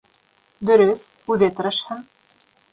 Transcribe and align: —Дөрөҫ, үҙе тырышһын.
—Дөрөҫ, 0.69 1.05
үҙе 1.37 1.53
тырышһын. 1.61 2.05